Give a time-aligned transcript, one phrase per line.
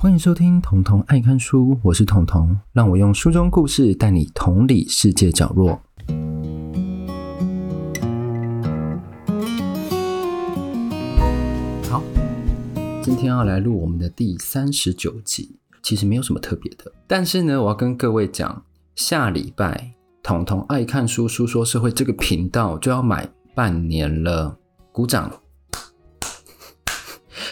[0.00, 5.82] 欢迎收听《彤彤爱看书》，我是彤彤，让我用书中故事带你同理世界角落。
[11.90, 12.00] 好，
[13.02, 18.62] 今天要来录我们的第三十九集，其实没有什么特别的，但是呢，我要跟各位讲，
[18.94, 19.72] 下礼拜
[20.22, 24.56] 《彤彤爱看书》书说社会这个频道就要满半年了，
[24.92, 25.28] 鼓掌。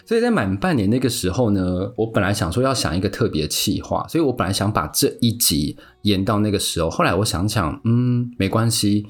[0.06, 6.88] 所以在满半年那个时候呢，我本来想说要想一个特别企划，所以我本来想把这一集延到那个时候。
[6.88, 9.04] 后来我想想，嗯，没关系，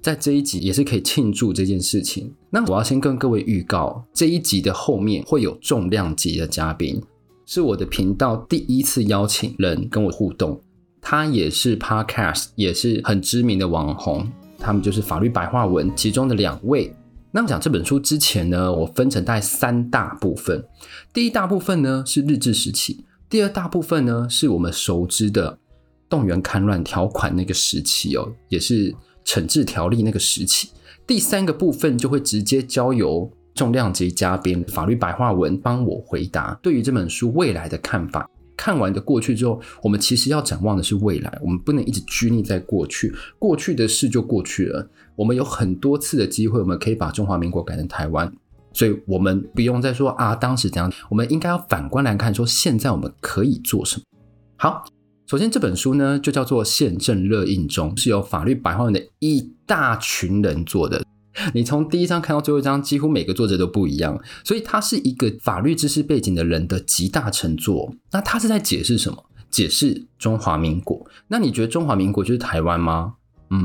[0.00, 2.34] 在这一集也是可以庆祝这件事情。
[2.50, 7.00] 那我要先跟各位预告，这一集的后面会有重量级的嘉宾，
[7.46, 10.60] 是我的频道第一次邀请人跟我互动，
[11.00, 16.92] 他也是 Podcast，也是很知名的网红，他们就是法律白话文其中的两位。
[17.34, 20.62] 那讲这本书之前呢，我分成大概三大部分。
[21.14, 25.58] 第一大部分呢是日治时期，第二大部分呢是我们熟知的
[26.10, 30.68] 动员戡乱条款那个时期哦，也是惩治条例那个时期。
[31.06, 38.28] 第三个部分就会直接交由重量级嘉宾法律白话文帮我回答对于这本书未来的看法。
[38.62, 44.88] 看完的过去之后，我们其实要展望的是未来，我们不能一直拘泥在过去，过去的事就过去了。
[45.16, 48.32] 我们有很多次的机会，我们可以把中华民国改成台湾，
[48.72, 54.04] 所以我们不用再说啊，当时怎样，我们应该要反观来看，说现在我们可以做什么。
[54.56, 54.84] 好，
[55.26, 61.02] 首先这本书呢就叫做《宪政热印中》，是由法律白话文的一大群人做的。
[61.54, 67.94] 你从第一章看到最后一章，几乎每个作者都不一样，所以它是一个法律知识背景的人的集大成作。
[68.10, 69.24] 那他是在解释什么？
[69.50, 71.06] 解释中华民国。
[71.28, 73.14] 那你觉得中华民国就是台湾吗？
[73.50, 73.62] 嗯，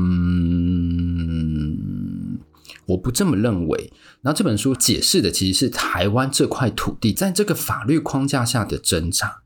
[2.86, 3.90] 我不这么认为。
[4.20, 9.42] 然后这本书解释的其实是台湾这块土地在这个法律框架下的挣扎。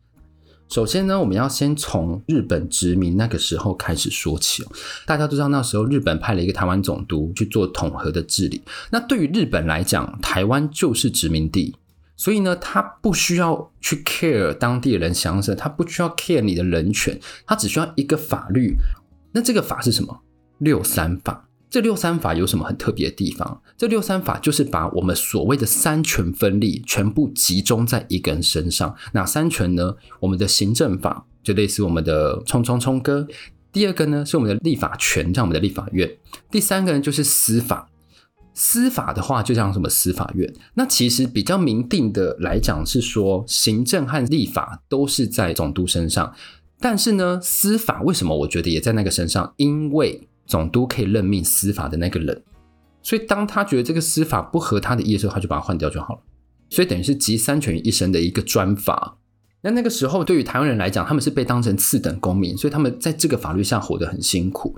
[0.73, 4.73] 首先呢，我们要先从日本殖民那个时候开始说起哦。
[5.05, 8.62] 大家都知道，那时候日本派了一个台湾总督去做统合的治理。
[8.91, 11.77] 那对于日本来讲，台湾就是殖民地，
[12.16, 18.75] 所以呢，他不需要去 care 当地的人想什么，他不需要 care 你的人权，他只需要一个法律。
[19.32, 20.22] 那这个法是什么？
[20.56, 21.50] 六三法。
[21.72, 23.62] 这六三法有什么很特别的地方？
[23.78, 28.94] 这六三法就是把我们所谓的三权分立全部集中在一个人身上。
[29.12, 29.97] 哪三权呢？
[30.21, 33.27] 我们的行政法就类似我们的冲冲冲哥。
[33.72, 36.19] 第二个呢是我们的立法权，像我们的立法院。
[36.50, 37.88] 第三个呢就是司法。
[38.53, 40.53] 司法的话就像什么司法院。
[40.75, 46.34] 那其实比较明定的来讲是说，行政和立法都是在总督身上。
[46.78, 49.55] 但是呢，司法为什么我觉得也在那个身上？
[49.56, 52.42] 因为总督可以任命司法的那个人，
[53.03, 56.20] 所以当他觉得这个司法不合他的意的时候，他就把它换掉就好了。
[56.69, 59.19] 所以等于是集三权于一身的一个专法。
[59.62, 64.76] 那那个时候对于台湾人来讲，他们是被当成次等公民，所以他们在这个法律下活得很辛苦。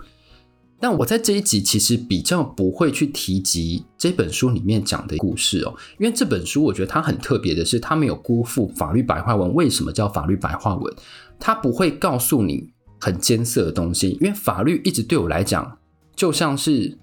[0.79, 9.55] 但我在这一集其实比较不会去提及这本书里面讲的故事哦，因为这本书我觉得它很特别的是，它没有辜负法律白话文。
[9.55, 10.95] 为什么叫法律白话文？
[11.41, 12.74] 它不会告诉你。
[13.05, 15.77] 很艰涩的东西，因为法律一直对我来讲
[16.17, 16.97] 就像是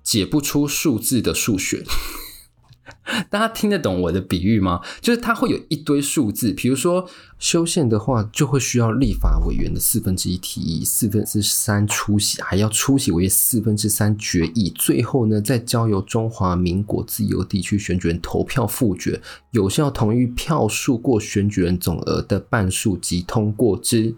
[0.00, 1.82] 解不出数字的数学。
[3.28, 4.80] 大家听得懂我的比喻吗？
[5.00, 7.08] 就是它会有一堆数字，比如说
[7.40, 19.20] 修宪的话，就会需要立法委员的四分之一提议，四分之三出席，还要出席委员四分之三决议，最后呢再交由中华民国自由地区选举人投票复决，
[19.50, 24.14] 有效同意票数过选举人总额的半数即通过之。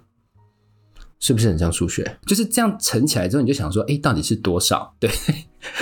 [1.20, 2.18] 是不是很像数学？
[2.26, 4.94] 就是这样乘起来之后，你就想说，哎，到底是多少？
[5.00, 5.10] 对，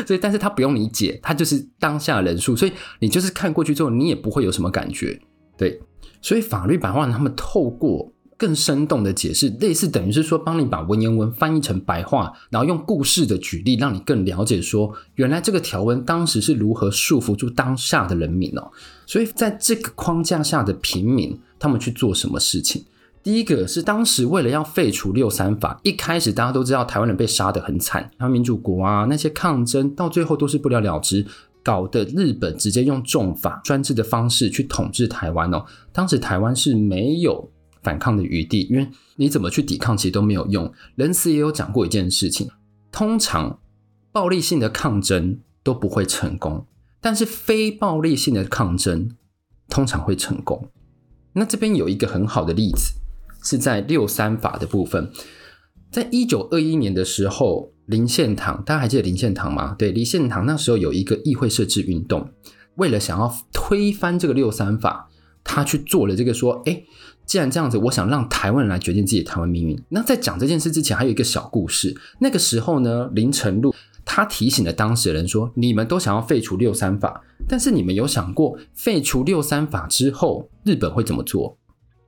[0.06, 5.20] 所以但是它不用你解，它就是当下人数，所以你就是看过去之后，你也不会有什么感觉。
[5.58, 5.80] 对，
[6.22, 18.70] 所以法律白话他们透过更生动的解释，类似等于是说帮你把文言文翻译成白话，然后用故事的举例，让你更了解说，原来这个条文当时是如何束缚住当下的人民哦。
[19.06, 22.84] 所以在这个框架下的平民，他们去做什么事情？
[23.26, 31.26] 第一个是当时为了要废除六三法，一开始大家都知道台湾人被杀得很惨，然后民主国啊那些抗争到最后都是不了了之，
[31.61, 35.64] 搞得日本直接用重法专制的方式去统治台湾哦。
[35.93, 37.50] 当时台湾是没有
[37.82, 40.73] 反抗的余地，因为你怎么去抵抗其实都没有用。
[40.94, 42.49] 仁慈也有讲过一件事情，
[42.93, 43.58] 通常
[44.12, 46.64] 暴力性的抗争都不会成功，
[47.00, 49.11] 但是非暴力性的抗争
[49.69, 50.70] 通常会成功。
[51.32, 52.93] 那这边有一个很好的例子。
[53.46, 55.08] 是在六三法的部分，
[55.93, 59.76] 在一九二一年的时候，林献堂，大家还记得林献堂吗？
[59.78, 62.28] 对，林献堂那时候有一个议会设置运动，
[62.75, 65.08] 为了想要推翻这个六三法，
[65.44, 66.82] 他去做了这个说，哎，
[67.25, 69.81] 既然这样子，我想让台湾人来决定自己的台湾命运。
[69.90, 71.96] 那在讲这件事之前，还有一个小故事。
[72.19, 73.72] 那个时候呢，林承禄
[74.04, 81.56] 他提醒了当事人说，你们都想要废除六三法，但是你们有想过废除六三法之后，日本会怎么做？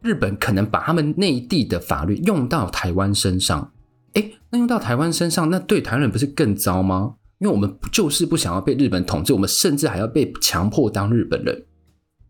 [0.03, 3.73] 日本可能把他们内地的法律用到台湾身上。
[4.15, 7.15] 诶，那用到台湾身上，那对台湾人不是更糟吗？
[7.39, 11.67] 因为我们就是不想要被日本统治，我们甚至还要被强迫当日本人。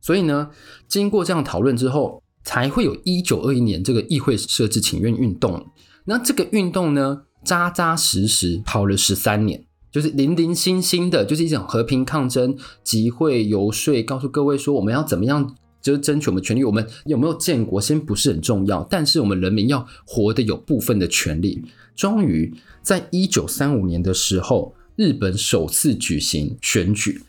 [0.01, 0.51] 所以呢，
[0.87, 5.67] 经过这样讨论之后，才会有一九二一年这个议会设置请愿运动。
[6.05, 15.55] 那这个运动呢，扎扎实实跑了十三年，就是零零星星的，就是一种和平抗争、集会游说，告诉各位说我们要怎么样。
[15.89, 21.65] 就是争取我们权利，我们有没有建国先不是很重要，但是我们人民要活得有部分的权利。
[21.97, 22.53] 终于
[22.83, 27.23] 在一九三五年的时候，日本首次举行选举。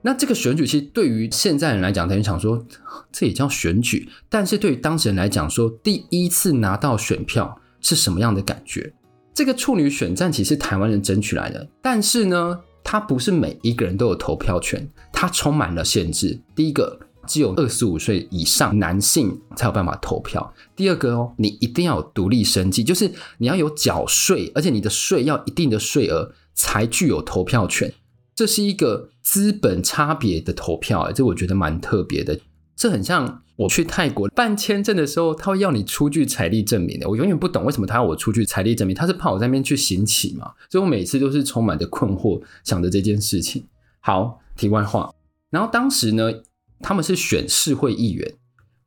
[0.00, 2.64] 那这个选举其实对于现在人来讲，等于想说
[3.12, 8.90] 这也叫选举，但是对于当时人来讲说，第一次拿到选票是什么样的感觉？
[9.34, 16.40] 这个处女选战其实台湾人争取来的，但是呢，它不是每一个人都有投票权，它充满了限制。
[16.54, 16.98] 第一个。
[17.28, 20.54] 只有二十五岁以上男性才有办法投票。
[20.74, 27.92] 第二个哦，你一定要有独立生计，就是你要有缴税，而且你的税要一定的税额才具有投票权。
[28.34, 32.40] 这是一个资本差别的投票，哎，这我觉得蛮特别的。
[32.74, 37.08] 这很像我去泰国办签证的时候，他会要你出具财力证明的。
[37.08, 40.52] 我永远不懂为什么他要我出具财力证明，他是怕我在那边去行乞嘛？
[40.70, 43.64] 所以我每次都是充满着困惑，想着这件事情。
[44.00, 45.12] 好，题外话，
[45.50, 46.32] 然后当时呢？
[46.80, 48.34] 他们是选市会议员，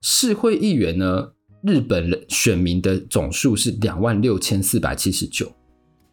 [0.01, 1.33] 市会议员呢，
[1.63, 5.51] 日本人选民的总数是两万六千四百七十九，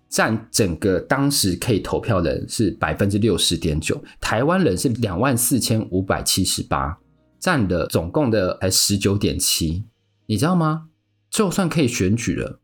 [0.09, 4.03] 占整个当时可以投票人是百分之六十点九。
[4.21, 6.99] 台湾人是两万四千五百七十八，
[7.39, 9.85] 占的总共的才十九点七。
[10.27, 10.89] 你知道吗？
[11.31, 12.59] 就算可以选举了，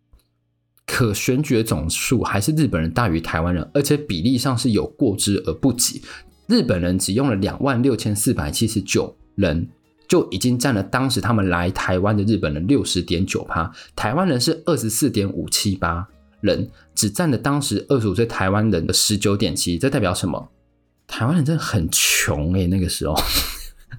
[0.87, 6.02] 可选举的总数还是日本人大于台湾人，而且比例上是有过之而不及。
[6.46, 9.67] 日本人只用了两万六千四百七十九人，
[10.06, 13.73] 就已经占了当时他们来台湾的日本人六十点九趴。
[13.96, 16.06] 台湾人是二十四点五七八
[16.41, 19.79] 人，只占了当时二十五岁台湾人的十九点七。
[19.79, 20.50] 这代表什么？
[21.06, 23.14] 台湾人真的很穷诶、那个时候，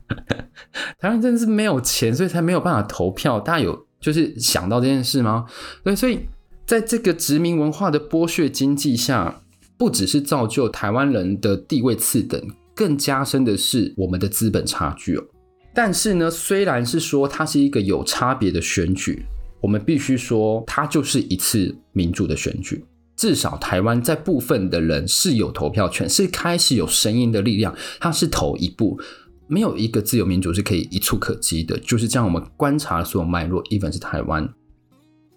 [0.99, 3.39] 台湾真的是没有钱，所以才没有办法投票。
[3.39, 5.45] 大家有就是想到这件事吗？
[5.83, 6.27] 对，所以
[6.65, 9.41] 在这个殖民文化的剥削经济下。
[9.77, 12.41] 不只是造就台湾人的地位次等，
[12.73, 15.23] 更加深的是我们的资本差距哦。
[15.73, 19.25] 但是呢，虽然是说它是一个有差别的选举，
[19.59, 22.85] 我们必须说它就是一次民主的选举。
[23.17, 28.97] 至少台湾在部分的人是有投票权，是开始有声音的力量，它是头一步。
[29.47, 32.25] 没有一个自由民主是可以一触可及的，就是这样。
[32.25, 34.49] 我们观察所有脉络，even 是台湾。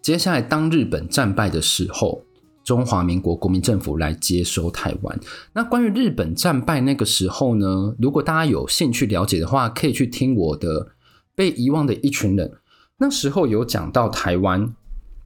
[0.00, 2.25] 接下来，当日本战败的时候。
[2.69, 5.19] 中华民国国民政府来接收台湾。
[5.55, 7.94] 那关于日本战败那个时候呢？
[7.99, 10.85] 如果大家有兴趣了解的话，可以去听我的
[11.35, 12.47] 《被遗忘的一群人》。
[12.99, 14.75] 那时候有讲到台湾，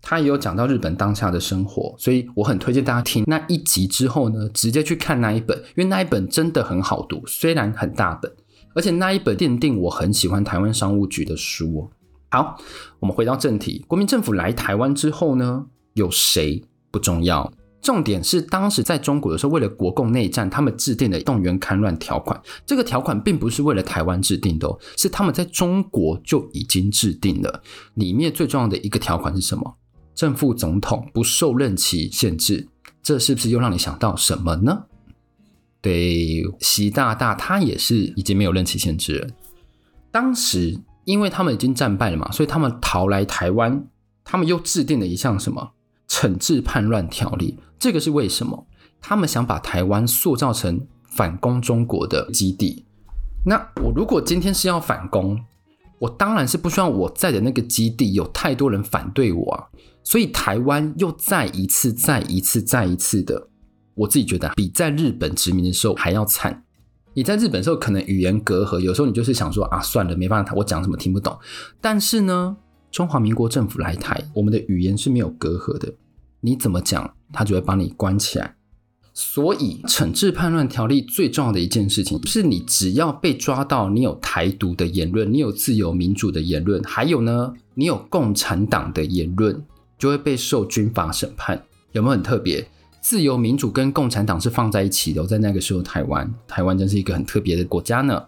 [0.01, 8.33] 他也有讲到日本当下的生活，所以我很推荐大家听那一集之后呢，直接去看那一本，因为那一本真的很好读，虽然很大本，
[8.77, 11.91] 而且那一本奠定我很喜欢台湾商务局的书。
[12.31, 12.57] 好，
[13.01, 16.63] 我们回到正题，国民政府来台湾之后呢，有谁？
[16.93, 22.41] 不重要，重点是当时在中国的时候，为了国共内战，他们制定的动员戡乱条款。
[22.65, 27.61] 这个条款并不是为了台湾制定的，是他们在中国就已经制定了。
[27.95, 29.75] 里面最重要的一个条款是什么？
[30.15, 32.69] 正副总统不受任期限制。
[33.03, 34.85] 这是不是又让你想到什么呢？
[35.81, 39.29] 对，习大大他也是已经没有任期限制了。
[40.13, 43.85] 当时因为他们已经战败了嘛，所以他们逃来台湾，
[44.23, 45.73] 他们又制定了一项什么？
[46.13, 48.67] 惩治叛乱条例，这个是为什么？
[49.01, 52.85] 他们想把台湾塑造成反攻中国的基地。
[53.47, 55.41] 那我如果今天是要反攻，
[55.99, 59.65] 我当然是不希望我在的那个基地有太多人反对我啊。
[60.05, 63.49] 所以台湾又再一次、再一次、再一次的，
[63.95, 66.63] 我自己觉得比在日本殖民的时候还要惨。
[67.15, 71.39] 你在日本的时候可能语言隔阂，有时候你就是想说啊，算了，没办法，我讲什么听不懂。
[71.81, 72.57] 但是呢，
[72.91, 75.93] 中华民国政府来台，我们的语言是没有隔阂的。
[76.43, 78.57] 你怎么讲，他就会把你关起来。
[79.15, 89.65] 所以，惩治叛乱条例最重要的一件事情，是你只要被抓到，你有台独的言论，你有自由民主的言论，还有呢，你有共产党的言论，
[89.99, 91.63] 就会被受军法审判。
[91.93, 92.67] 有没有很特别？
[93.03, 95.27] 自由民主跟共产党是放在一起的。
[95.27, 98.25] 在那个时候，台湾，台湾真是一个很特别的国家呢。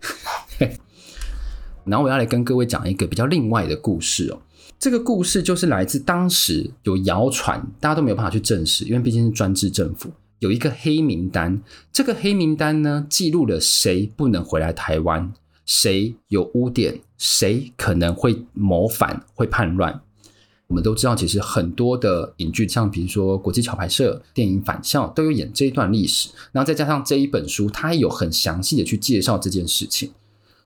[1.85, 4.39] 然后我要来跟各位讲一个比较另外的故事哦。
[4.79, 11.63] 这个故事就是来自当时有谣传，大家都没有办法去证实，因为毕竟是专制政府，有一个黑名单。
[11.93, 15.33] 这个黑名单呢，记录了谁不能回来台湾，
[15.65, 20.03] 谁有污点，谁可能会谋反、会叛乱。
[20.67, 26.31] 我们都知道，其实很多的影剧，像比如说国际桥牌社、电影《返校》，都有演这一段历史。
[26.53, 30.11] 然后再加上这一本书，它有很详细的去介绍这件事情。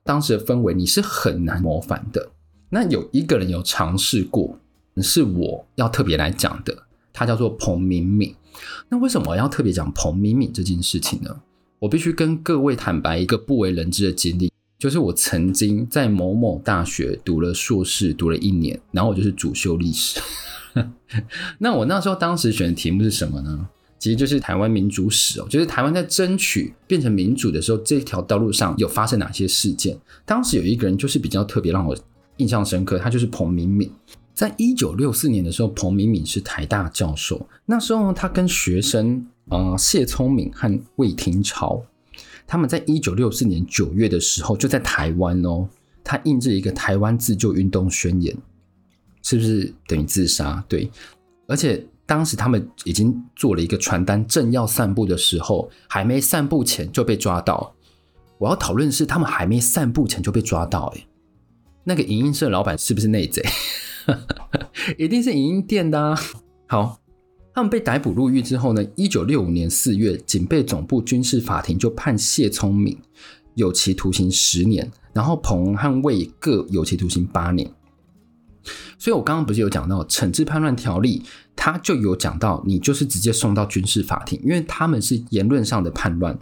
[0.03, 2.31] 当时的氛围，你是很难谋反的。
[2.69, 4.57] 那有一个人有尝试过，
[5.01, 8.35] 是我要特别来讲的，他叫做彭敏敏。
[8.89, 11.41] 那为什么要特别讲彭敏敏这件事情呢？
[11.79, 14.51] 我必须跟各位坦白一个不为人知的经历。
[14.77, 20.21] 就是我曾经在某某大学读了硕士，读了一年，然后我就是主修历史。
[21.59, 23.67] 那我那时候当时选的题目是什么呢？
[23.97, 29.99] 其实就是台湾民主史哦，就是台湾在争取变成民主的时候，这条道路上有发生哪些事件。
[30.25, 31.97] 当时有一个人就是比较特别让我
[32.39, 33.89] 印象深刻，他就是彭明敏。
[34.33, 41.83] 在一九六四年的时候，彭明敏是台大教授，那时候他跟学生啊、谢聪明和魏廷朝。
[42.47, 45.67] 他们在一九六四年九月的时候，就在台湾哦，
[46.03, 48.35] 他印制一个台湾自救运动宣言，
[49.21, 50.63] 是不是等于自杀？
[50.67, 50.89] 对，
[51.47, 57.75] 而且当时他们已经做了一个传单，正要散步的时候，还没散步前就被抓到。
[58.37, 61.05] 我要讨论的是，他们还没散步前就被抓到，诶，
[61.89, 63.43] 那个影音社老板是不是内贼？
[64.97, 66.17] 一定是影音店的啊。
[66.67, 67.01] 好。
[67.51, 72.97] 他们被逮捕入狱之后呢，一九六五年四月，警备总部军事法庭就判谢聪明
[73.55, 77.69] 有期徒刑十年，然后彭和魏各有期徒刑八年。
[78.97, 86.39] 所以我刚刚不是有讲到惩治叛乱条例，他就有讲到你就是直接送到军事法庭，因为他们是言论上的叛乱。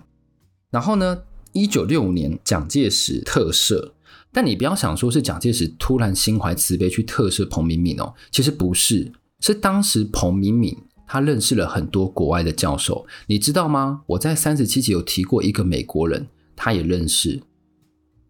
[0.70, 1.24] 然后呢，
[1.54, 3.94] 一九六五年蒋介石特赦，
[4.32, 10.78] 但你不要想说是蒋介石突然心怀慈悲去特赦彭敏敏哦，其实不是，是当时彭敏敏。
[11.10, 14.02] 他认识了很多国外的教授，你知道吗？
[14.08, 17.42] 我在三十七集有提过一个美国人，他也认识。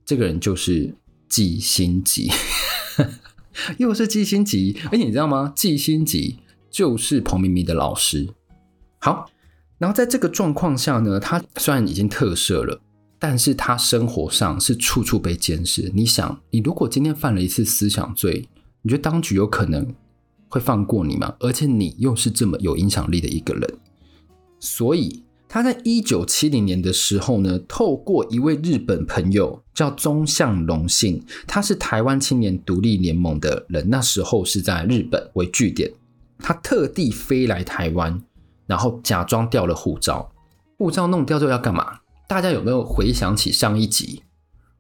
[0.06, 0.94] 这个人就是
[1.28, 2.30] 季辛吉，
[3.80, 4.80] 又是季辛吉。
[4.92, 5.52] 而且你知道吗？
[5.56, 6.38] 季辛吉
[6.70, 8.30] 就是彭敏敏的老师。
[9.00, 9.26] 好，
[9.80, 12.80] 然后在这个状况下呢，他虽然已经特赦了，
[13.20, 15.92] 但是他生活上是处处被监视。
[15.94, 18.48] 你想，你如果今天犯了一次思想罪，
[18.82, 19.94] 你觉得当局有可能
[20.50, 21.36] 会放过你吗？
[21.40, 23.74] 而且你又是这么有影响力的一个人，
[24.60, 35.92] 所以他在一九七零年的时候呢，透过一位日本朋友叫中向隆信，他是台湾青年独立联盟的人，那时候是在日本为据点，
[36.40, 38.22] 他特地飞来台湾，
[38.66, 40.32] 然后假装掉了护照，
[40.78, 42.00] 护照弄掉之后要干嘛？
[42.28, 44.22] 大家有没有回想起上一集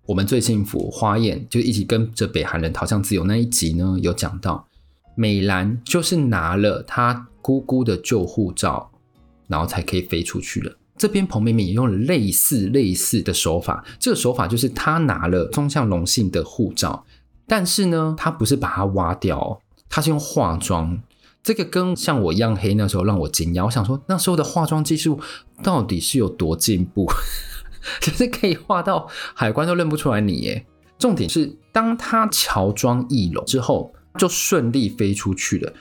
[0.05, 3.97] 我们最幸福花燕就一起跟着北韩人逃向自由那一集呢？
[4.01, 4.67] 有讲到。
[5.15, 8.91] 美兰就是拿了她姑姑的旧护照，
[9.47, 10.77] 然后才可以飞出去了。
[10.97, 17.05] 这边彭敏敏也用了类似类似的手法，这个手法就是她拿了宗像隆信的护照，
[17.47, 21.01] 但是呢，她不是把它挖掉，她是用化妆。
[21.47, 25.17] 这个跟像我一样黑那时候让我惊讶，我想说那时候的化妆技术
[25.63, 27.05] 到底是有多进步，
[28.01, 30.65] 就是可以画到海关都认不出来你耶。
[30.99, 33.93] 重点是当他乔装易容之后。
[34.17, 35.71] 就顺利飞出去了。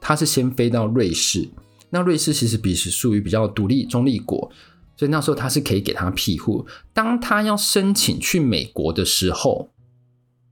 [0.00, 1.48] 他是先飞到瑞士，
[1.90, 4.50] 那瑞士其实比是属于比较独立中立国，
[4.96, 6.66] 所以那时候他是可以给他庇护。
[6.92, 9.68] 当他要申请去美国的时候，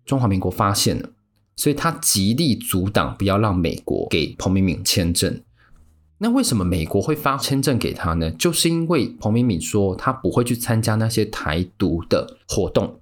[0.05, 1.09] 中华民国发现了，
[1.57, 5.41] 所以他极力阻挡，不要让美国给彭明敏签证。
[6.19, 8.31] 那为什么美国会发签证给他呢？
[8.31, 13.01] 就是因为彭明敏说他不会去参加那些台独的活动，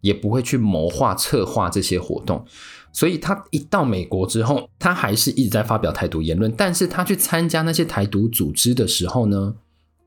[0.00, 2.44] 也不会去谋划策划这些活动。
[2.92, 6.52] 所以他一到美国之后，他还是一直在发表台独言论。
[6.56, 9.54] 但是他去参加那些台独组织的时候呢，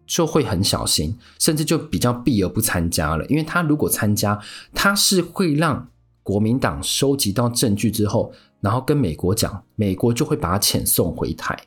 [0.06, 3.25] 就会很小心，甚至就比较避而不参加了。
[3.27, 4.41] 因为他如果参加，
[4.74, 5.88] 他是会让
[6.29, 8.31] 国民党收集到证据之后，
[8.62, 11.57] 然后跟美国讲，美国就会把他遣送回台。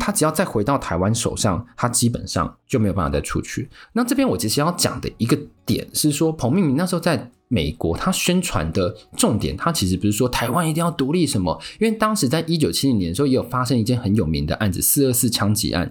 [0.00, 3.70] 他只要再回到台湾手上，他基本上就没有办法再出去。
[3.92, 7.30] 那这边我其实要讲的一个点是说，彭明敏那时候在。
[7.48, 15.88] 美国他宣传的重点，他其实不是说台湾一定要独立什么，因为当时在一九七零年的时候，也有发生一件很有名的案子——四二四枪击案。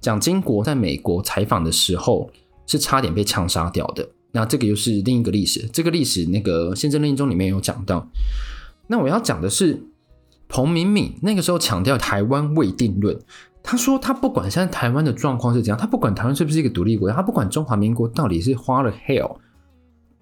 [0.00, 2.28] 蒋经国在美国采访的时候，
[2.66, 4.08] 是差点被枪杀掉的。
[4.32, 8.08] 那这个又是另一个历史，这个历史那个《宪政论语》中里面有讲到。
[8.88, 9.82] 那我要讲的是，
[10.48, 13.18] 彭明敏那个时候强调台湾未定论。
[13.62, 19.36] 他说他不管现在台湾的状况是怎样，他不管台湾是不是一个独立国家，他不管中华民国到底是花了 hell。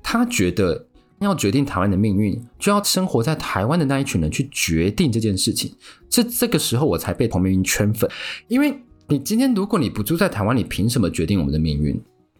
[0.03, 0.87] 他觉得
[1.21, 5.73] 要决定台湾的命运，就要生活在台湾的那一群人去决定这件事情。
[6.09, 8.11] 这这个时候我才被彭明敏圈粉，
[8.49, 8.75] 因为
[9.09, 11.99] 你今天如果你不住在台湾，你凭什么决定我们的命运？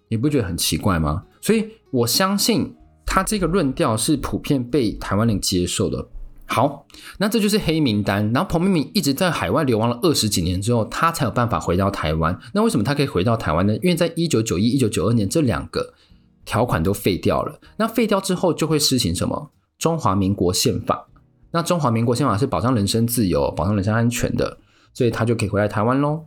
[0.09, 1.23] 你不觉得很奇怪吗？
[1.41, 2.75] 所以我相信
[3.07, 6.09] 他这个论调是普遍被台湾人接受的。
[6.47, 6.85] 好，
[7.19, 8.33] 那这就是黑名单。
[8.33, 12.37] 然后彭明敏一直在海外流亡了二十几年之后，他才有办法回到台湾。
[12.53, 13.75] 那为什么他可以回到台湾呢？
[13.77, 15.95] 因为在一九九一、一九九二年这两个
[16.45, 17.61] 条款都废掉了。
[17.77, 19.53] 那废掉之后就会施行什么？
[19.79, 21.07] 中华民国宪法。
[21.53, 24.59] 那中华民国宪法是保障人身自由、保障人身安全的，
[24.93, 26.27] 所以他就可以回来台湾喽。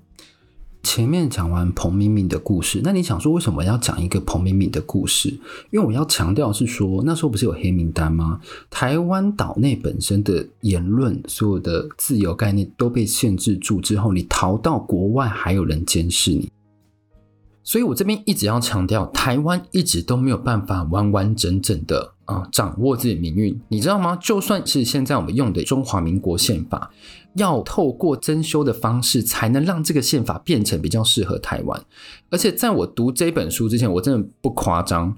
[0.84, 5.30] 前面讲完彭敏敏的故事，那你想说为什么要讲一个彭敏敏的故事？
[5.72, 8.40] 因为我要强调是说，那时候不是有黑名单吗？
[8.70, 16.50] 台湾岛内本身的言论，所有的自由概念都被限制住之后，你逃到国外还有人监视你。
[17.64, 24.18] 所以我这边一直要强调，台湾一直都没有办法完完整整的啊掌握自己命运，你知道吗？
[24.22, 26.92] 就算是现在我们用的中华民国宪法。
[27.36, 31.84] 要透过增修的方式，才能让这个宪法变成比较适合台湾。
[32.30, 35.18] 而且在我读这本书之前，我真的不夸张，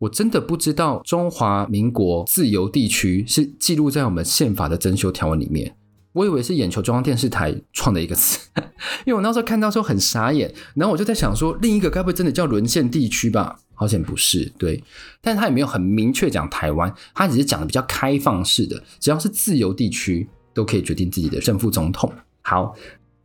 [0.00, 5.76] 我真的不知道中华民国自由地区是记录在我们宪法的增修条文里面。
[6.14, 8.38] 我以为是眼球中央电视台创的一个词，
[9.04, 13.58] 因为我那时候看到时候很傻眼，然后我就在想说，另一个该不会真的叫沦陷地区吧？
[13.74, 14.82] 好像不是，对，
[15.20, 20.26] 但是他也没有很明确讲台湾，他只是讲的比较开放式的，只要是自由地区。
[20.54, 22.12] 都可以决定自己的正副总统。
[22.42, 22.76] 好，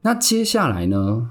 [0.02, 1.30] 那接下来呢，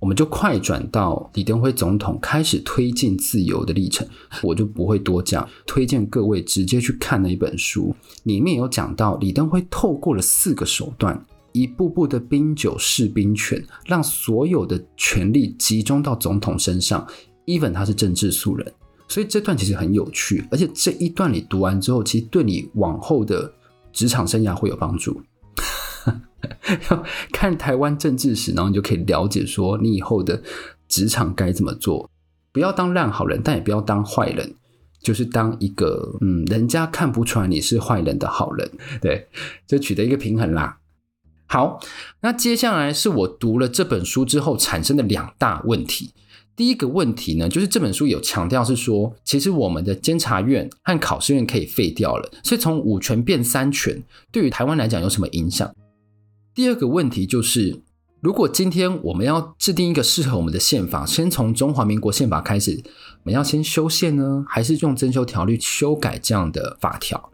[0.00, 4.08] 我们就快转到李登辉总统开始推进自由的历程，
[4.42, 17.06] 我就不会多讲，推荐各位直接去看那一本书，里面有讲到李登辉透过了四个手段，一步步的冰酒释兵权，让所有的权力集中到总统身上
[17.44, 18.72] ，even 他是政治素人，
[19.06, 23.52] 所以这段其实很有趣，而且这一段你读完之后，其实对你往后的
[23.92, 25.20] 职场生涯会有帮助。
[26.90, 30.42] 要看台湾政治史，然后你就可以了解说你以后的
[30.88, 32.10] 职场该怎么做。
[32.52, 34.54] 不要当烂好人，但也不要当坏人，
[35.02, 38.70] 就是当一个嗯，人家看不出来你是坏人的好人。
[39.00, 39.28] 对，
[39.66, 40.78] 就取得一个平衡啦。
[41.46, 41.80] 好，
[42.20, 46.12] 那接下来是我读了这本书之后产生的两大问题。
[46.56, 55.72] 第一个问题呢，就是这本书有强调是说，其实我们的监察院和考试院可以废掉了，所以从五权变三权，对于台湾来讲有什么影响？
[56.54, 57.80] 第二个问题就是，
[58.20, 67.30] 如果今天我们要制定一个适合我们的宪法，先从中华民国宪法开始，我们要先修宪呢，还是用增修条例修改这样的法条？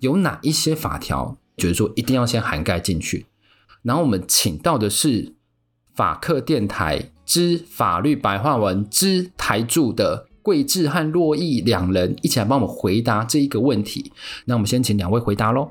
[0.00, 3.26] 有哪一些法条觉得说一定要先涵盖进去？
[3.82, 5.34] 然后我们请到的是
[5.94, 14.12] 法客电台之法律白话文之台柱的桂智和珞亦两人一起来帮我们回答这一个问题。
[14.46, 15.70] 那我们先请两位回答喽。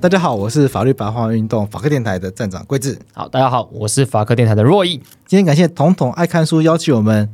[0.00, 2.98] 大家好，我是法律白话文运动法客电台的站长桂智。
[3.12, 4.92] 好，大家好，我是法科电台的若毅。
[5.26, 7.28] 今天感谢统统爱看书邀请我们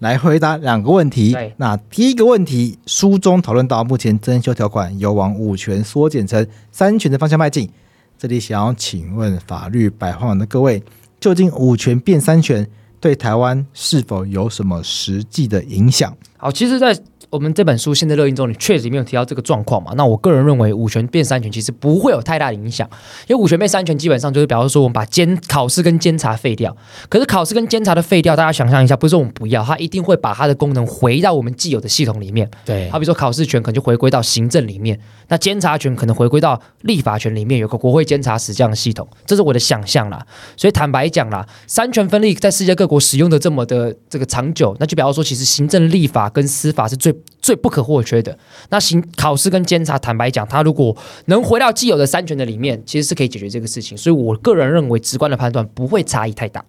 [0.00, 1.34] 来回答两个问题。
[1.56, 7.70] 那第一个问题，书中讨论到目前增修条款有往五权缩减成三权的方向迈进。
[8.18, 10.82] 这里想要请问法律白话文的各位，
[11.18, 12.68] 究竟五权变三权
[13.00, 16.14] 对台湾是否有什么实际的影响？
[16.36, 16.94] 好，其实，在
[17.30, 19.92] 我们这本书现在热映中，你确实没有提到这个状况嘛？
[19.96, 22.88] 那我个人认为，五权变三权其实不会有太大的影响，
[23.28, 26.76] 因为五权变三权基本上就是表示说，我们把监考试跟监察废掉。
[27.08, 32.50] 可是考试跟监察的废掉，大家想象一下，不是说我们不要，它一定会把它的功能回到我们既有的系统里面。
[32.64, 34.98] 对，好比说考试权可能就回归到行政里面，
[35.30, 40.26] 那监察权可能回归到立法权里面，有个国会监察使这样的系统，这是我的想象啦。
[40.58, 47.16] 所以坦白讲啦，三权分立在世界各国使用的这么的这个长久，那就比方说，其实行政、立法跟司法是最。
[47.42, 48.38] 最不可或缺的。
[48.68, 53.96] 那行考试跟监察，坦白讲，他如果能回到既有的三权的里面，其实是可以解决这个事情。
[53.96, 56.62] 所以我个人认为，直观的判断不会差异太大。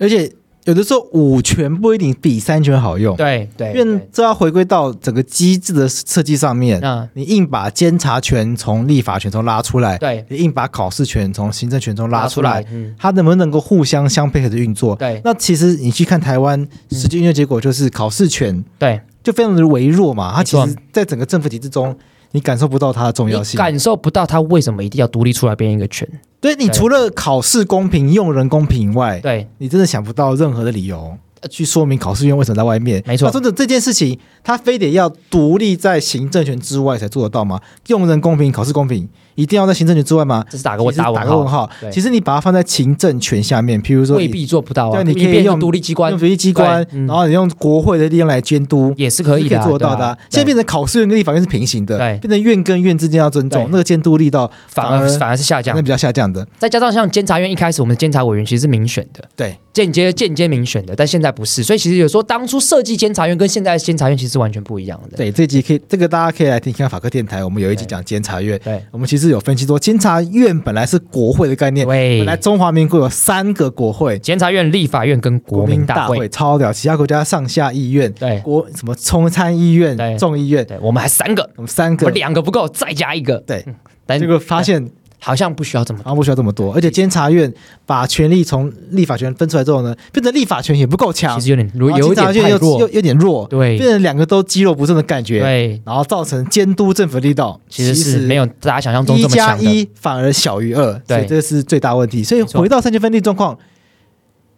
[0.00, 0.32] 而且
[0.66, 3.16] 有的时候五权不一定比三权好用。
[3.16, 6.80] 对对，因为这要回归到整个机制的设计上面。
[6.82, 14.94] 嗯，你硬把监察权从立法权中拉出来，对，你硬把考试权从行政权中拉出来，嗯，它能不能够互相相配合的运作？
[14.96, 19.00] 对，那其实你去看台湾实际运作结果，就是考试权对。
[19.22, 21.92] 就非常的微弱嘛，它其实在整个政府体制中，
[22.32, 26.08] 你感受不到它的重要性，感受不到它为什么一定要独立出来变一个权。
[26.40, 31.16] 对，你除了考试公平、用人公平以外，对，你真的想不到任何的理由
[31.50, 33.02] 去说明考试院为什么在外面。
[33.06, 37.60] 没错，真的这件事情，他非得要独立在行政权之外才做得到吗？
[37.88, 40.44] 用人公平、考试公平，一定要在行政权之外吗？
[40.50, 41.70] 这是打个问打个问号。
[41.92, 45.02] 其实你把它放在行政权下面，譬如说未必做不到啊。
[45.02, 50.16] 对，你可以用独立机关，用独立机关，然后你用国会的力量来监督，也是可以的，做到的。
[50.28, 56.46] 现在变成考试院跟立法院是平行的，对变成院跟院之间要尊重，那个监督力道反而反而是下降，那比较下降的。
[56.58, 65.16] 再加上像监察院一开始，我们的监察委员其实是民选的，对，间接间接民选的，但现在不是，所以其实有时候当初设计监察院跟现在监察院其实是完全不一样的。
[65.16, 83.64] 对，这集可以，这个大家可以来听听法科电台，我们有一集讲监察院，对，我们其实有分析说监察院本来是国会的概念，对，本来中华民国有三个国会，监察院、立法院跟国民大会，超屌，其他国家上下议院，对，国什么中参议院、众议院，对，我们还三个，我们三个，两个不够，再加一个，对，
[84.04, 84.90] 但结果发现。
[85.26, 87.52] 好像不需要这么，多，啊不需要这么多，而且监察院
[87.84, 102.22] 把权力从立法权分出来之后呢，变成立法权也不够强，其实有点弱，有点太弱，又有点弱，对，变成两个都肌肉不振的感觉，对，然后造成监督政府力道其实是没有大家想象中这么强的，一加一反而小于二，对，这是最大问题。
[102.22, 103.58] 所以回到三权分立状况。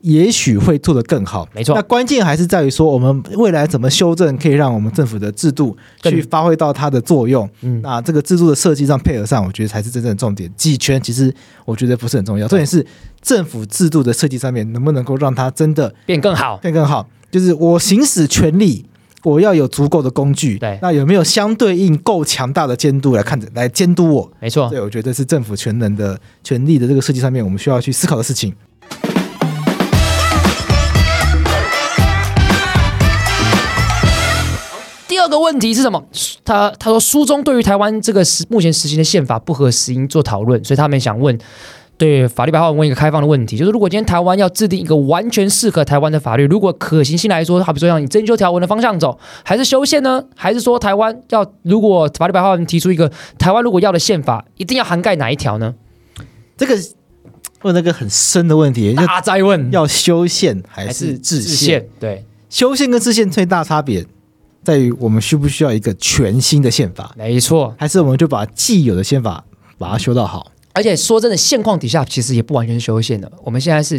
[0.01, 1.75] 也许会做得更好，没错。
[1.75, 7.49] 那关键还是在于说，我们未来怎么修正，可以让我们政府的制度去发挥到它的作用。
[7.63, 10.49] 嗯，那这个制度的设计上配合上，我觉得才是真正的重点。
[10.57, 11.35] 几圈其实
[11.65, 12.87] 我觉得不是很重要，重点是
[13.21, 17.09] 政府制度的设计上面能不能够让它真的变更好，变更好。
[17.31, 18.87] 就是我行使权力，
[19.25, 20.59] 我要有足够的工具。
[20.59, 24.33] 对，那有没有相对应够强大的监督来看着来监督我？
[24.41, 28.55] 没错，对，我觉得是政府全能的权力的这个设计上面，我们需要去思考的事情。
[35.29, 36.03] 二个问题是什么？
[36.43, 41.39] 他他说书中对于台湾这个实目前实行的宪法不合时宜做讨论，所以他们想问，
[41.99, 50.25] 对法律白话文问一个开放的问题，就是如果今天台湾要制定一个完全适合台湾的法律，如果可行性来说，好比说要以征修条文的方向走，还是修宪呢？
[50.35, 55.75] 还是说台湾要如果法律白话文提出一个台湾如果要的宪法，一定要涵盖哪一条呢？
[56.57, 56.75] 这个
[57.61, 61.87] 问那个很深的问题，大哉问，要修宪还是制宪？
[62.01, 64.07] 对，修宪跟制宪最大差别。
[64.69, 67.15] 在于我们需不需要一个全新的宪法？
[67.17, 69.43] 没错，还是我们就把既有的宪法
[69.79, 70.53] 把它修到好？
[70.75, 73.33] 而且说真的，现况底下其实也不完全是修宪的。
[73.43, 73.99] 我们现在是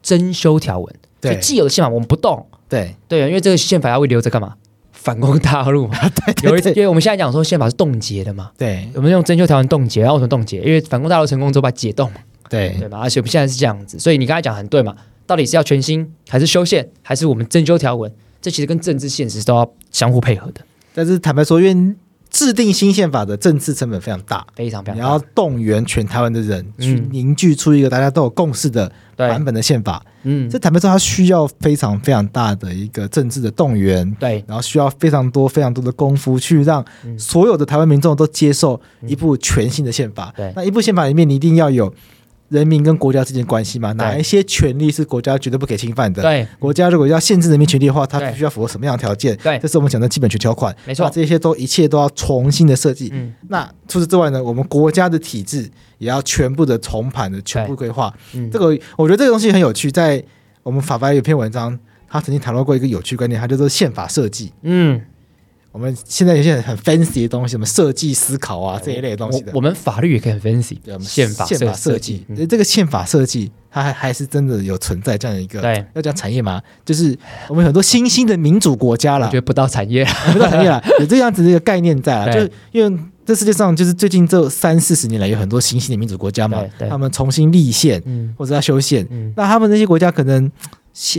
[0.00, 2.46] 增修条文，对既有的宪法我们不动。
[2.66, 4.54] 对对，因为这个宪法要会留着干嘛？
[4.90, 5.98] 反攻大陆嘛。
[6.24, 8.50] 对，对，对，有一，因为我们现在讲说宪法是冻结的嘛。
[8.56, 10.62] 对，我们用增修条文冻结，然后为什么冻结？
[10.62, 12.20] 因为反攻大陆成功之后把它解冻嘛。
[12.48, 13.00] 对对吧？
[13.00, 14.96] 而且我们现在是这样子，所以你刚才讲很对嘛？
[15.26, 18.10] 到底是要全新，还是修宪，还是我们增修条文？
[18.40, 20.60] 这其实跟政治现实都要相互配合的。
[20.94, 21.96] 但是坦白说，因为
[22.28, 25.02] 制定新宪法的政治成本非常大，非常非常大。
[25.02, 36.84] 你要动员全台湾的人去凝聚出一个大家都有共识的版本的宪法，嗯，这坦白说，它需要非常非常大的一个政治的动员，对，然后需要非常多非常多的功夫去让
[37.16, 40.30] 所有的台湾民众都接受一部全新的宪法。
[40.36, 41.90] 对，那一部宪法里面，你一定要有。
[42.48, 46.22] 人民跟国家之间关系嘛，哪一些权利是国家绝对不可以侵犯的？
[46.22, 49.36] 对，国家如果要限制人民权利的话，它必须要符合什么样的条件？
[49.38, 50.74] 对，这是我们讲的基本权条款。
[50.84, 53.10] 没错，这些都一切都要重新的设计。
[53.12, 58.14] 嗯，那除此之外呢，我们国家的体制也要全部的重盘的全部规划。
[58.34, 60.22] 嗯，这个我觉得这个东西很有趣，在
[60.62, 61.76] 我们法白有篇文章，
[62.08, 64.52] 他曾经谈论过一个有趣观念，它叫做宪法设计。
[64.62, 65.00] 嗯。
[65.76, 69.52] 我们现在有些很 fancy 的东西，什么设计思考啊这一类的东西的。
[69.54, 75.60] 我们法律也可以很 fancy，宪法宪法设计，嗯、这个宪法设计它还还是真的有存在这样的一个。
[75.60, 77.14] 对，要讲产业嘛，就是
[77.50, 82.40] 我们很多新兴的民主国家了，我觉得不到产业，不到产业了， 有这样子的一个概念在啊，就
[82.72, 90.50] 因为这世界上就是最近这三四十年来有很多新兴的民主国家嘛，他们重新立宪，嗯、或者要修宪，嗯、那他们那些国家可能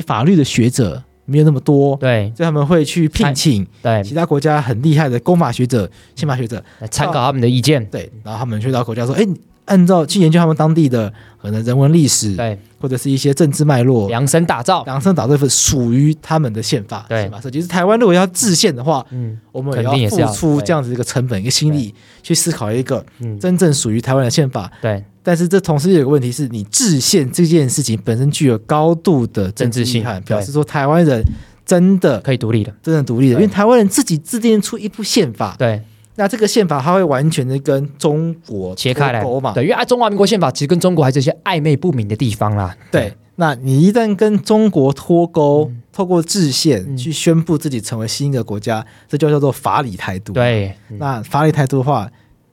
[0.08, 1.04] 法律的学者。
[1.30, 4.02] 没有那么多，对，所以他们会去聘请对。
[4.02, 9.28] 其他国家很厉害的公法学者、宪法学者来参考他们的意见，对，然后他们去到国家说，哎，
[9.67, 17.60] 按照去研究他们当地的可能人文历史，对，或者是一些政治脉络，量身打造，量身打造一份属于他们的宪法，对，宪法设计。
[17.60, 23.06] 其实台湾如果要制宪的话，嗯，我们也要付出这样子一个成本、一个心力去思考一个
[23.39, 25.03] 真正属于台湾的宪法，对。
[25.21, 31.21] 但是这同时有一个问题是，你制宪这件事情本身具有高度的政治性，表示说台湾人
[31.65, 35.82] 真的可以独立的，真的独立的，因为台湾人自己制定出一部宪法，对，
[36.17, 39.53] 那这个宪法它会完全的跟中国切开来嘛？
[39.53, 42.75] 对，因为啊，中华民国宪法其实跟中国还是有些暧昧不明的地方啦。
[42.91, 50.34] 对，那你一旦跟中国脱钩，透过制宪去宣布自己成为新的国家，这就叫做法理态度。
[50.34, 52.10] 对，那法理态度的话，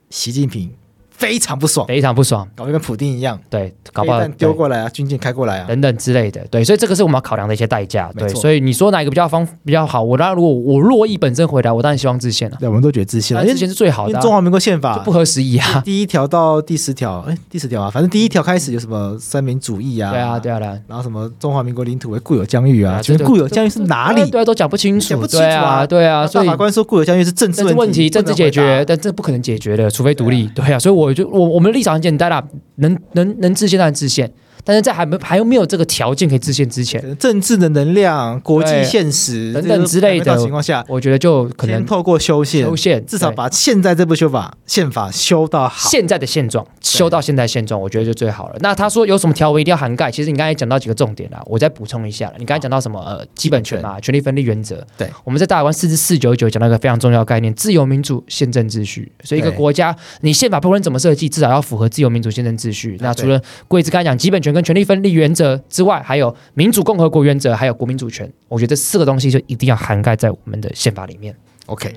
[0.09, 0.71] 习近平。
[1.17, 10.03] 非常不爽，非常不爽，搞得跟普丁一样，对，搞不好丢过来啊，军舰开过来啊，等等之类的，对，所以这个是我们要考量的一些代价，对，所以你说哪一个比较方比较好？
[10.03, 24.29] 我当然如果我洛邑本身回来，我当然希望制宪了，对，我们都觉得制宪，制宪是最好的，因为中华民国宪法不合时宜啊，第一条到第十条，哎，第十条啊，反正第一条开始有什么三民主义啊，对啊，对啊，然后什么中华民国领土为固有疆域啊，其实固有疆域是哪里？
[24.29, 32.43] 对啊，都讲不清楚，对啊，对啊，所以法官说固有疆域是政治问题，政治解决，但这不可能解决的，除非独立，对啊，所以我就我我们的立场很简单啦。
[32.75, 34.31] 能能能制宪当然制宪。
[34.65, 48.55] 但是在还没还有没有这个条件可以制宪之前，政治的能量、国际现实等等之类的情况下，我觉得就可能透过修宪，修宪至少把现在这部修法宪法修到好，现在的现状修到现在现状，我觉得就最好了。
[48.59, 50.09] 那他说有什么条文一定要涵盖？
[50.09, 52.33] 其实你刚才讲到几个重点啦，我再补充一下。
[52.39, 54.85] 你刚才讲到什么呃基本权啊，权利分立原则。
[54.97, 59.11] 对，我们在大法官四至四九九讲到一个非常重要的概念：自由民主宪政秩序。
[59.23, 62.97] 所以一个国家你宪法不论怎么设计，至少要符合自由民主宪政秩序。
[62.99, 65.61] 那除了贵子刚才讲基本权跟权利分立原则。
[65.69, 68.31] 之外，还有民主共和国原则，还有国民主权。
[68.47, 71.35] 我觉得这四个东西就一定要涵盖在我们的宪法里面。
[71.67, 71.93] OK，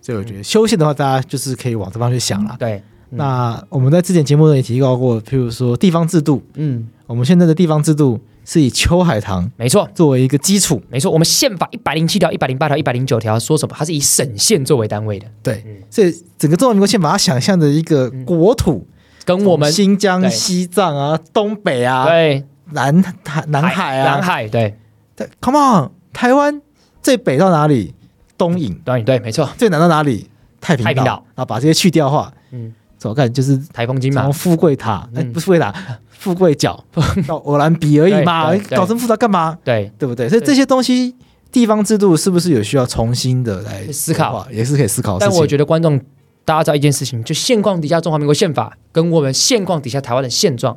[0.00, 2.56] 所以我觉得修宪的话，大家就是可以往这方去想了。
[2.58, 11.10] 对，那我们在之前节目中也提到过，譬如说地方制度，嗯，我们现在的地方制度是以秋海棠没错作为一个基础，没错。
[11.10, 13.74] 我们宪法一百零七条、一百零八条、一百零九条说什么？
[13.76, 15.26] 它是以省县作为单位的。
[15.42, 18.86] 对，所以整个中华民国宪法，它想象的一个国土，
[19.24, 22.44] 跟我们新疆、西藏啊、东北啊，对。
[22.72, 24.76] 南海、南海啊，南海对，
[25.16, 26.62] 对，Come on，台湾
[27.02, 27.92] 最北到哪里？
[28.38, 29.50] 东引，东引对，没错。
[29.58, 30.30] 最南到哪里？
[30.60, 30.88] 太平岛。
[30.88, 35.74] 太平岛，然后把这些去掉的话，嗯，走看就是台风金马，从富贵塔，哎，不是富贵塔，
[36.10, 36.84] 富贵角
[37.26, 39.58] 到偶然比而已嘛，搞这么复杂干嘛？
[39.64, 40.28] 对，对不对？
[40.28, 41.16] 所以这些东西，
[41.50, 44.46] 地方制度是不是有需要重新的来思考？
[44.52, 45.18] 也是可以思考。
[45.18, 46.00] 但我觉得观众
[46.44, 50.76] 大家知道一件事情，就现况底下中华民国宪法跟我们现况底下台湾的现状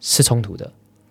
[0.00, 0.70] 是冲突的。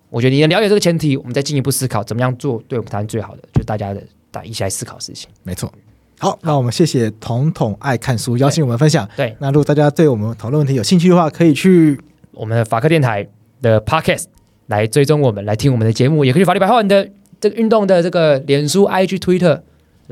[0.10, 5.30] 我觉得你能了解这个前提，我们再进一步思考怎么样做对我们台湾最好的，就是大家的大家一起来思考事情。
[5.42, 5.72] 没错。
[6.20, 9.10] 好，那我们谢谢彤彤爱看书邀请我们分享。
[9.18, 12.00] 对，那如果大家对我们讨论问题有兴趣的话，可以去
[12.32, 13.28] 我们的法科电台
[13.62, 14.26] 的 Podcast
[14.68, 17.10] 来追踪我们，来听我们的节目，也可以去法律白话文的
[17.42, 19.62] 这个运动的这个脸书、IG、Twitter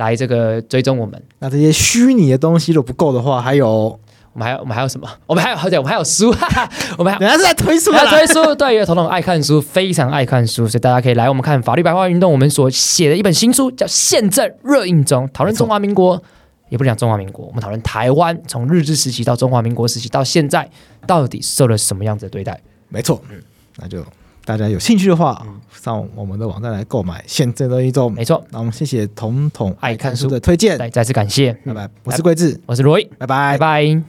[0.02, 1.22] 来这个追踪我们。
[1.40, 4.00] 那这些虚拟的东西如果不够的话，还有。
[4.34, 5.06] 我们还有我们还有什么？
[5.28, 8.40] 我们还有好对，我们还有书，哈哈，我们还人家是在推书，在推书。
[8.56, 16.24] 对，因为统统爱看书，非常爱看书，所以大家可以来我们看法律白话运动，我们所写的一本新书叫《宪政热映中》，讨论中华民国，
[16.70, 20.70] 也不讲中华民国，我们讨论台湾从日治时期到中华民国时期到现在，
[21.06, 22.58] 到底受了什么样子的对待？
[22.88, 23.38] 没错，嗯，
[23.80, 24.02] 那就
[24.44, 28.12] 大家有兴趣的话，上我们的网站来购买《宪政热映中》。
[28.16, 31.90] 没错，那我们谢谢彤彤爱看书的推荐，再再次感谢，拜拜。
[32.04, 34.04] 我是桂智，我是罗毅，拜拜，拜拜。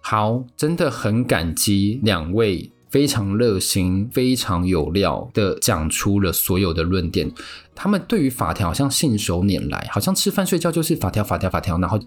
[0.00, 7.30] 好，真的很感激两位非常热心、非常有料的讲出了所有的论点。
[7.74, 11.98] 他们对于法条好像信手拈来，好像吃饭睡觉就是法条、法条、法条，然后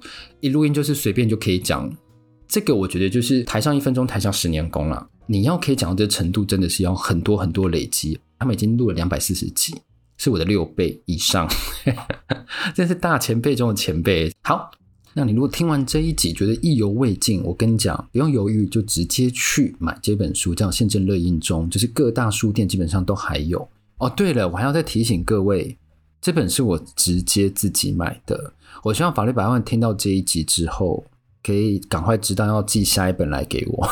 [0.41, 1.89] 一录音就是随便就可以讲。
[2.49, 5.07] 这个我觉得就是台上一分钟，台下十年功了。
[5.27, 8.19] 你要可以讲到这程度，真的是要很多很多累积。
[8.39, 9.75] 他们已经录了两百四十集，
[10.17, 11.47] 是我的六倍以上，
[12.75, 14.33] 这是大前辈中的前辈。
[14.41, 14.71] 好。
[15.15, 23.67] 那你如果听完这一集觉得意犹未尽，我跟你讲，不用犹豫，就直接去买这本书，叫《宪政热印中》，就是各大书店基本上都还有。
[23.97, 25.75] 哦，对了，我还要再提醒各位，
[26.21, 28.53] 这本是我直接自己买的。
[28.83, 31.03] 我希望法律百万听到这一集之后，
[31.49, 33.87] 可以赶快知道要寄下一本来给我。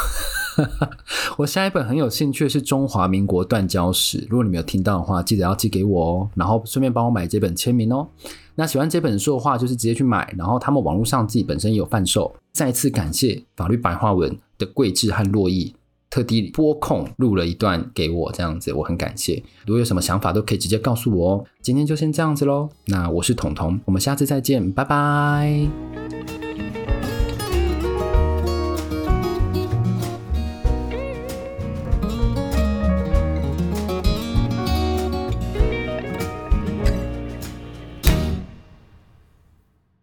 [1.38, 8.08] 我下一本很有兴趣是《中华民国断交史》，如果你没有听到的话，记得要寄给我哦，然后顺便帮我买这本签名哦。
[8.54, 12.32] 那喜欢这本书的话，就是直接去买，然后他们网络上自己本身也有贩售。
[12.54, 15.74] 再次感谢法律白话文的桂智和洛邑，
[16.12, 19.43] 特地拨空录了一段给我，这样子我很感谢。
[19.65, 21.46] 如果有什么想法，都可以直接告诉我哦。
[21.63, 25.67] 今天就先这样子喽，那我是彤彤，我们下次再见，拜拜。